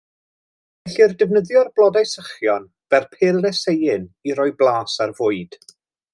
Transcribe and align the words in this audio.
Gellir 0.93 1.11
defnyddio'r 1.19 1.69
blodau 1.79 2.09
sychion 2.13 2.65
fel 2.95 3.07
perlysieuyn 3.17 4.09
i 4.31 4.39
roi 4.41 4.49
blas 4.65 4.99
ar 5.07 5.15
fwyd. 5.23 5.63